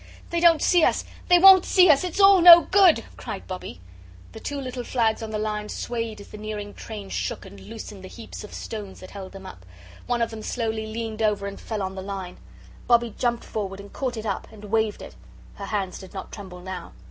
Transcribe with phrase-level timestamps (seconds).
[0.31, 1.05] "They don't see us!
[1.27, 2.03] They won't see us!
[2.03, 3.79] It's all no good!" cried Bobbie.
[4.31, 8.03] The two little flags on the line swayed as the nearing train shook and loosened
[8.03, 9.63] the heaps of loose stones that held them up.
[10.07, 12.37] One of them slowly leaned over and fell on the line.
[12.87, 15.13] Bobbie jumped forward and caught it up, and waved it;
[15.53, 16.93] her hands did not tremble now.